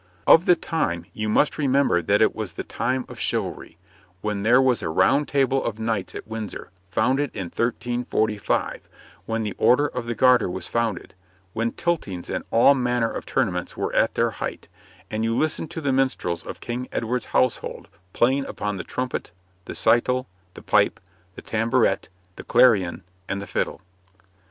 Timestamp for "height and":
14.31-15.23